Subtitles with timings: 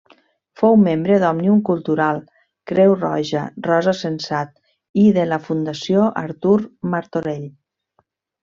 [0.59, 2.21] Fou membre d'Òmnium Cultural,
[2.71, 4.57] Creu Roja, Rosa Sensat
[5.05, 6.59] i de la Fundació Artur
[6.97, 7.49] Martorell.